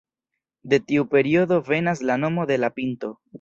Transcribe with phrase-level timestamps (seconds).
[0.71, 3.13] De tiu periodo venas la nomo de la pinto.